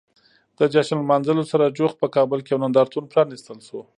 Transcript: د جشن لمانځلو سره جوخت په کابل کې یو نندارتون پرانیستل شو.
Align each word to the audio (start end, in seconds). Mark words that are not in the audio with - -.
د 0.57 0.59
جشن 0.73 0.97
لمانځلو 1.03 1.43
سره 1.51 1.73
جوخت 1.77 1.95
په 1.99 2.07
کابل 2.15 2.39
کې 2.43 2.51
یو 2.53 2.61
نندارتون 2.63 3.03
پرانیستل 3.11 3.57
شو. 3.67 3.81